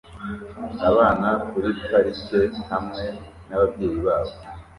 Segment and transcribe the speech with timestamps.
[0.89, 3.03] Abana kuri parike hamwe
[3.47, 4.33] nababyeyi babo